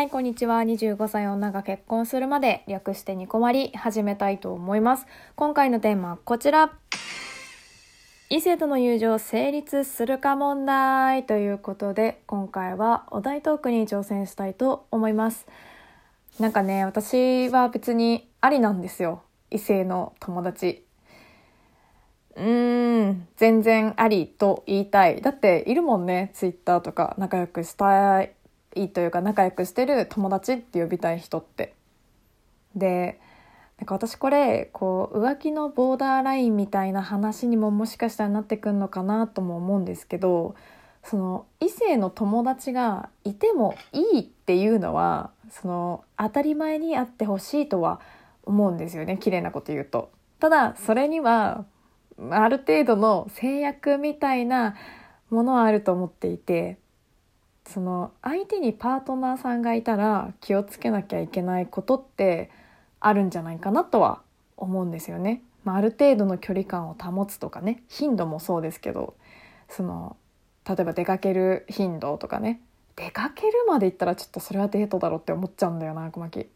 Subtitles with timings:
[0.00, 0.62] はい、こんにちは。
[0.62, 5.04] 25歳女が結婚するまで略してニコマリ始めたいと思います。
[5.36, 6.72] 今回のテーマはこちら。
[8.30, 15.46] 異性との友情成立するか問題ということで、今回はお題トークに挑戦したいと思います。
[16.38, 19.22] なんかね、私は別にありなんですよ。
[19.50, 20.82] 異性の友達。
[22.36, 25.20] うーん、全然ありと言いたい。
[25.20, 28.32] だっているもんね、ツイッターとか仲良くしたい
[28.74, 31.74] いいというか仲良くしてる友達って呼びたい人って
[32.74, 33.20] で
[33.78, 40.54] なんか私これこう浮気のボーダーラインみたいな話にももしかしたらなってくんのかなとも思うんですけど
[41.02, 48.00] その異性の友達がいてもいいっていうのはその当たり前にあってほしいとは
[48.44, 50.10] 思うんですよね綺麗なこと言うと。
[50.38, 51.64] ただそれには
[52.30, 54.74] ある程度の制約みたいな
[55.30, 56.78] ものはあると思っていて
[57.66, 62.50] その相手にパートナーさんがいたら気をつけなきゃいけないことって
[62.98, 64.22] あるんじゃないかなとは
[64.56, 65.42] 思うんですよね。
[65.64, 69.14] まあ、ある程度の距離感を保つとかね頻度もそうですけど
[69.68, 70.16] その
[70.66, 72.60] 例えば出かける頻度とかね
[72.96, 76.48] 出かけるまで行ったらちょっとそれはデートだろうって思っちゃうんだよな小牧。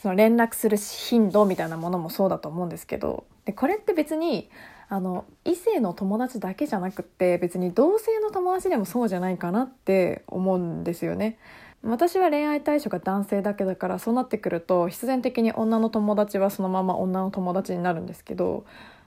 [0.00, 4.50] その連絡する頻度みたいなものもそうだと思うんですけどでこれって別に
[4.88, 11.38] あの異性の友達だけじゃなくって別に同性の友達でもそうじゃないかなって思うんですよね。
[11.82, 18.64] 私は恋愛対象が男性だけだからそうなってくると必然的に女の友達はそのまま女の友達になるんですけど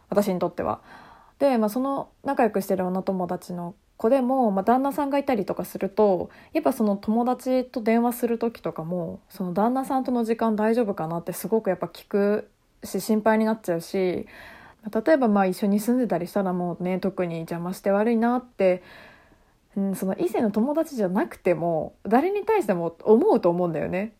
[0.09, 0.81] 私にとっては。
[1.39, 12.49] で、まあ、その仲良くしてる女友達の子でも、まあ、旦那さんがいたりとかするとやっぱその友達と電話する時とかもその旦那さんとの時間大丈夫かなってすごくやっぱ聞く
[12.83, 14.27] し心配になっちゃうし
[14.83, 18.81] 例えばまあ一緒に住んでたりしたらもうね特に邪魔して悪いなって、
[19.75, 24.13] うん、その異性の友達じゃなくても誰に対しても思うと思うんだよね。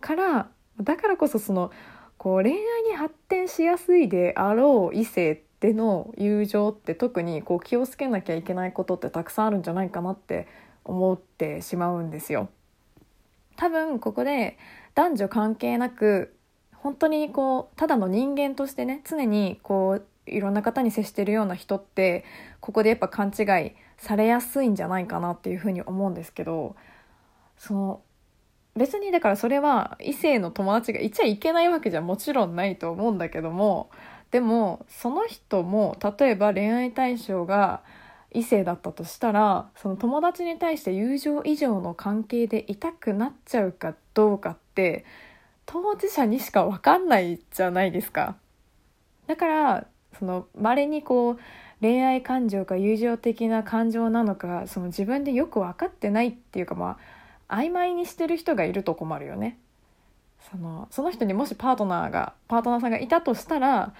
[0.00, 0.48] から
[0.80, 1.70] だからこそその
[2.18, 2.58] こう恋愛
[2.90, 10.46] に発展しやすいであろう異性での友情って特にこう気をつけなきゃいけないことってたくさんあるんじゃないかなって
[10.84, 12.48] 思ってしまうんですよ。
[13.56, 14.56] 多分ここで
[14.94, 16.34] 男女関係なく
[16.82, 22.24] 本当にこうただの人間としてね常にこういろんな方に接してるような人って
[22.60, 26.76] ここでやっぱ勘違いされやすいんじゃないかなっていうふうに思うんですけど
[27.56, 28.00] その
[28.76, 33.90] 別にだからそれは異性の友達がいちゃいけないわけじゃもちろんないと思うんだけども
[34.30, 37.82] でもその人も例えば恋愛対象が
[38.30, 45.04] 異性だったとしたらその友達に対して友情以上の関係でいたくなっちゃうかどうかって
[45.70, 48.36] 当事者にしか分かんないじゃないですか。
[49.26, 49.86] だから
[50.18, 51.38] その稀にこう
[51.82, 56.98] 恋愛感情か友情的な感情なのかその自分でよく分かってないっていうかま
[57.48, 59.58] あ曖昧にしてる人がいると困るよね。
[60.50, 63.92] そのその人にもしパートナーがパートナーさんがいたとしたら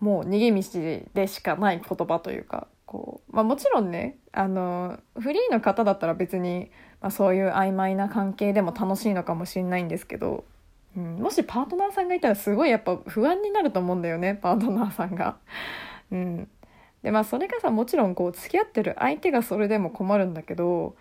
[0.00, 10.44] もう逃げ道でしかない言葉というかこう、まあ、もちろんねあのフリーの方だったら別に、まあ、そういう曖昧な関係でも楽しいのかもしれないんですけど
[10.96, 15.36] うん、もしパートナーさんがいたらすごいやっぱ不安になると思うんだよね パートナーさんが。
[16.10, 16.48] うん、
[17.02, 20.96] でまあそれがさもちろんこう付き合ってる相手がそれでも困るんだけど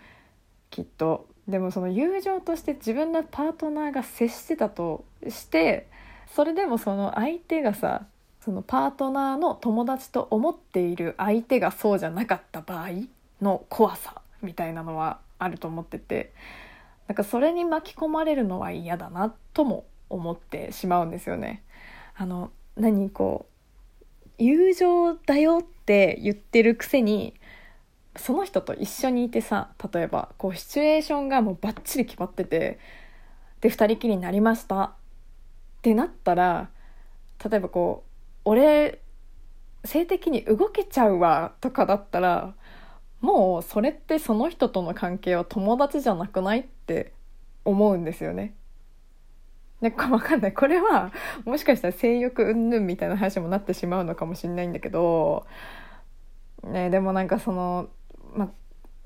[0.70, 1.28] きっと。
[1.48, 5.88] でもその友情として自分のパートナーが接してたとして
[6.28, 8.06] それでもその相手がさ
[8.42, 12.90] そのパートナーの友達と思っている相手がそうじゃなかった場合
[13.42, 16.32] の怖さみたいなのはあると思ってて。
[17.10, 21.64] なんかそれに巻き込まれるのは嫌だなとも思ってしまうんですよね。
[22.16, 23.48] あの何こ
[24.24, 27.34] う友情だよって言ってるくせに
[28.16, 32.78] その人と一緒にいてさ例えばこうシチュエーションがもうバッチリ決まってて
[33.62, 34.92] で2人きりになりましたっ
[35.82, 36.70] てなったら
[37.44, 38.10] 例えばこう
[38.46, 39.02] 「俺
[39.84, 42.54] 性的に動けちゃうわ」とかだったら
[43.22, 47.14] もうそれってその人との関係は友達じゃなくないって
[47.66, 48.56] 思うんですよね。
[49.82, 50.54] なんかわかんない。
[50.54, 51.12] これは、
[51.46, 55.46] もしかしたら性欲云々みたいな話もなってしまうのかもしれないんだけど、
[56.64, 57.90] ね、でもなんかその、
[58.34, 58.52] ま、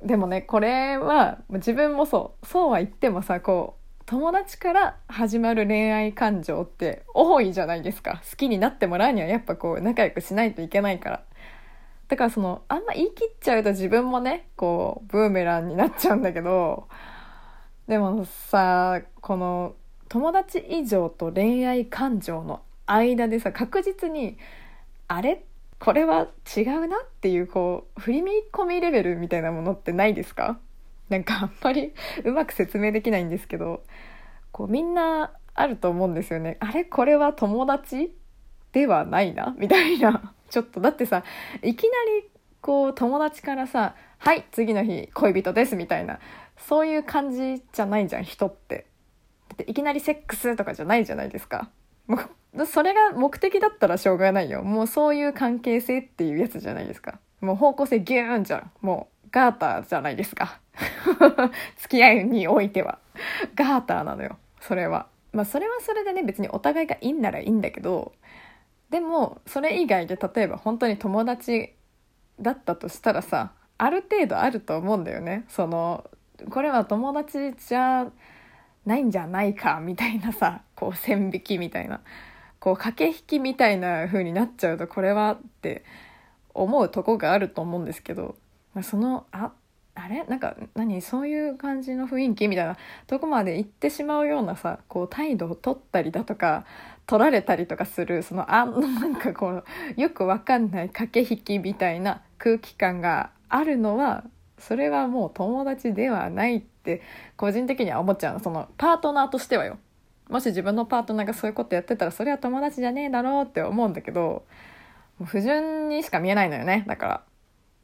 [0.03, 8.21] でもね、これは自分もそう、そうは言ってもさ、こう、友達から始まる恋愛感情って多いじゃないですか。
[8.29, 11.23] 好きになってもらうにはやっぱこう仲良くしないといけないから。
[12.13, 16.87] だからそのあんま言い切っちゃうと自分もねこうブーメランになっちゃうんだけど
[17.87, 19.73] でもさこの
[20.09, 24.37] 友達以上と恋愛感情の間でさ確実に
[25.07, 25.43] あれ？
[25.79, 28.23] これは違うなっていうこう振り
[28.53, 30.59] 込みレベルみたいなものってないですか？
[31.09, 31.93] なんかあんまり
[32.25, 33.81] うまく説明できないんですけど
[34.51, 36.57] こうみんなあると思うんですよね。
[36.59, 36.85] あれ？
[36.85, 38.15] これは友達？
[38.71, 39.55] ではないな？
[39.57, 40.33] みたいな。
[40.53, 41.23] ちょっとだってさ
[41.63, 41.89] いきな
[42.21, 42.29] り
[42.61, 46.19] こう友達からさ「はい次の日恋人です」みたいな
[46.57, 48.85] そういう感じじゃないじゃん人って。
[49.49, 51.71] だっていきなりセックスとかじゃないじゃないですか。
[52.05, 52.19] も
[52.53, 54.61] うそれが目的だったらしょうがないよ。
[54.61, 57.19] もうそういう関係性っていうやつじゃないですか。
[57.41, 58.71] もう方向性ギューンじゃん。
[58.81, 60.59] もうガーターじゃないですか。
[61.77, 62.99] 付き合いにおいては。
[63.55, 64.37] ガーターなのよ。
[64.61, 65.07] それは。
[65.33, 68.13] まあそれはそれでね別にお互いがいいんならいいんだけど
[68.93, 71.73] でもそれ以外で例えば本当に友達
[72.39, 75.45] だったとしたらさある程度あると思うんだよね。
[75.49, 76.07] その
[76.51, 78.05] これは友達じゃ
[78.85, 82.01] ないんじゃないかみたいなさこう線引きみたいな。
[82.59, 85.83] こう駆け引きみたいな風になっちゃうとこれはって
[86.53, 88.35] 思うとこがあると思うんですけど、
[88.83, 89.51] そのあ
[89.95, 90.23] あれ？
[90.25, 91.01] なんか何？
[91.01, 96.65] そういう感じの雰囲気みたいなとこまで行ってしまうようなさこう態度を取ったりだとか
[97.05, 104.23] 取られたりとかするそのあなんかこうよくわかんない駆け引きみたいな空気感があるのは
[104.57, 107.01] それはもう友達ではないって
[107.35, 108.35] 個人的には思っちゃう。
[108.35, 109.77] のそのパートナーとしてはよ。
[110.29, 114.45] もし自分のパートナーがそういうことやってたらそれは友達じゃねえだろうって思うんだけど
[115.25, 116.85] 不純にしか見えないのよね。
[116.87, 117.23] だから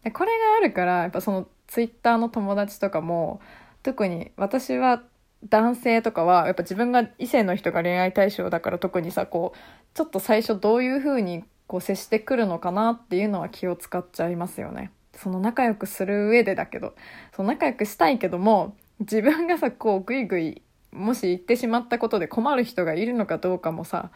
[0.03, 3.41] でこれがあるからやっぱそのツイッターの友達とかも
[3.83, 5.03] 特に私は
[5.47, 9.57] 男性とかはやっぱ自分が異性の人が恋愛対象だから特にさこう
[9.93, 14.91] ちょっと最初どういう風にこう接してくるのかなっていうのは気を使っちゃいますよね。
[15.13, 16.93] その仲良くする上でだけど。
[17.35, 24.11] その仲良くしたいけども自分がさこうグイグイもし言ってしまったことで困る人がいるのかどうかもさ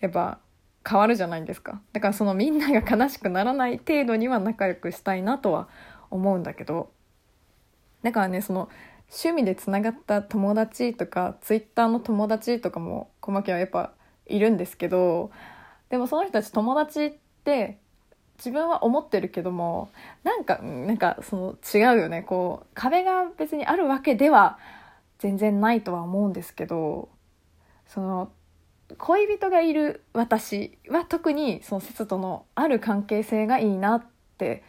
[0.00, 0.38] やっぱ
[0.88, 1.80] 変わるじゃないですか。
[1.92, 5.68] だからそのみんなが悲しくならない程度には仲良くしたいなとは
[6.10, 6.90] 思うんだけど。
[8.02, 8.68] だからねその
[9.08, 13.92] 趣味でつながった友達とかツイッターの友達とかも小牧はやっぱ
[14.26, 15.30] いるんですけど
[15.88, 17.12] でもその人たち友達っ
[17.44, 17.78] て
[18.38, 19.90] 自分は思ってるけども
[20.24, 22.22] なんかなんかその違うよね。
[22.22, 24.58] こう壁が別にあるわけでは
[25.18, 27.08] 全然ないとは思うんですけど
[27.86, 28.30] その
[28.98, 34.04] 恋人がいる私は特にその節とのある関係性がいいなっ
[34.38, 34.62] て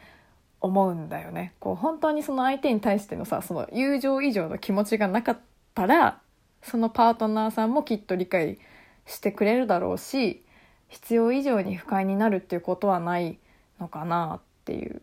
[0.60, 1.54] 思うんだよね。
[1.60, 5.40] こう本当にその相手に対してのさその友情以上の気持ちがなかっ
[5.76, 6.20] たら
[6.62, 8.58] そのパートナーさんもきっと理解
[9.06, 10.44] してくれるだろうし
[10.88, 13.38] 必要以上に不快になるっていうことはない
[13.80, 15.02] のかなっていう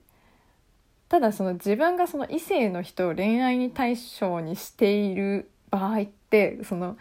[1.08, 6.96] ただその自分がその異性の人を恋愛に対象にしている場合ってその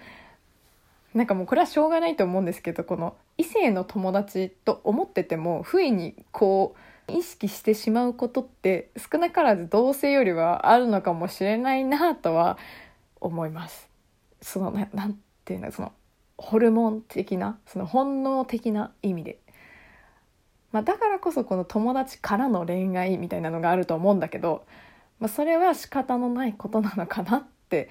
[1.14, 12.58] なんかもうこれはしょうがないと思うんですけどこの異性の友達と思ってても不意にこう意識してしまうことって少なからず同性よりはあるのかもしれないなとは
[13.20, 13.90] 思います。
[14.42, 15.92] そのななんていうのその
[16.38, 19.40] ホルモン的なその本能的な意味で
[20.74, 24.66] まあ、だからこそこの友達からの恋愛みたいなのがあると思うんだけど、
[25.20, 27.90] まあ、それは仕方のないことなのかなって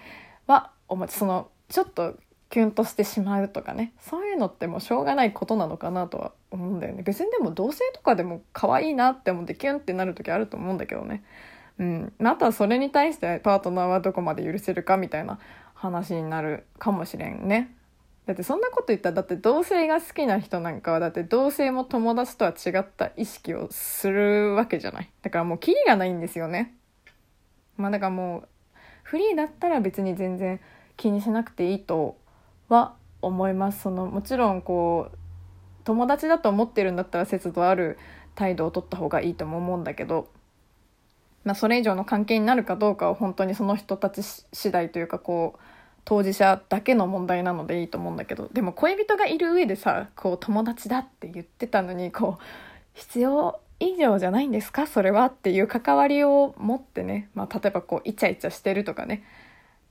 [0.49, 2.17] は思ってそのちょっと
[2.52, 3.94] キュンとしてしまうとかね。
[3.99, 7.02] そういうのってもうしょうがないことなのかなとは思うんだよね。
[7.02, 11.25] 別にでも同性とかでも可愛いなって思ってキュンってなる時あると思うんだけどね。
[11.78, 12.12] うん。
[12.22, 15.38] あとはそれに対してパートナーはどこまで許せるかみたいな
[15.72, 17.75] 話になるかもしれんね。
[18.26, 25.11] だってそんなこと言ったらだって同性が好きな人なんかはだって同性も友達とは違った意識をするわけじゃない。
[25.23, 26.75] だからもうキリがないんですよね。
[27.78, 28.49] まあだからもう
[29.04, 30.61] フリーだったら別に全然
[30.99, 32.21] 気にしなくていいと
[32.73, 33.83] は思います。
[33.83, 35.19] そのもちろんこう
[35.85, 37.99] 友達だと思ってるんだったら節度ある
[38.35, 40.29] 態度を取った方がいいとも思うんだけど
[41.45, 45.61] まあそれ以上の関係になるかどうかは本当にその人たち次第というかこう
[46.05, 52.43] 当事者だけの問題なのでいいと思うんだけどでも恋人がいる上でさこう友達だって言ってたのにこう
[52.95, 54.87] 必要以上じゃないんですか？
[54.87, 55.25] それは？
[55.26, 59.25] っていう関わりを持ってね、まあ、例えばこうイチャイチャしてるとかね、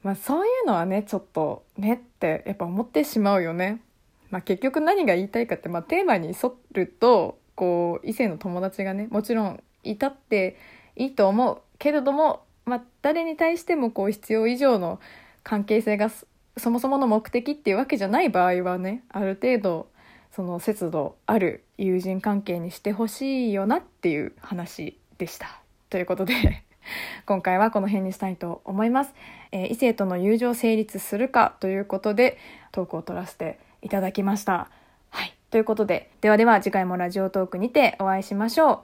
[0.04, 3.82] まあ、そういうのはねちょっとねってやっぱ思ってしまうよね。
[4.30, 10.58] まあ、結局何が言いたいかって、まあ、テーマに沿るとこう異性の友達がねもちろんいたって
[10.96, 15.00] いいと思うけれども、まあ、誰に対してもこう必要以上の
[15.44, 16.10] 関係性が
[16.58, 19.88] そもそもの目的っていうわけじゃない場合はねある程度
[20.32, 25.62] その節度ある友人関係にしてほしいよなっていう話でした。
[25.90, 26.64] ということで
[27.26, 29.14] 今回はこの辺にしたいと思います。
[29.52, 32.38] えー、異性との友情成立するかということで
[32.72, 34.70] トークを取らせていただきました。
[35.10, 35.34] はい。
[35.50, 38.80] ということで、ではでは次回もラジオトークにてお会いしましょう。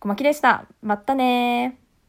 [0.00, 0.64] 小牧でした。
[0.82, 1.87] またね